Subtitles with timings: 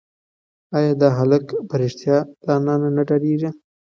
[0.77, 3.49] ایا دا هلک په رښتیا له انا نه ډارېږي؟